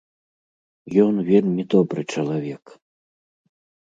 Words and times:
Ён 1.03 1.19
вельмі 1.27 1.63
добры 1.73 2.01
чалавек. 2.13 2.63